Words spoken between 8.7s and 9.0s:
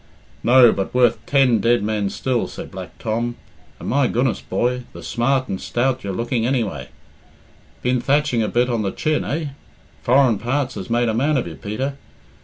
the